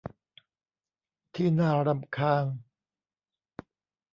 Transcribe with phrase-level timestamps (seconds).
[1.35, 2.45] ที่น่ารำคาญ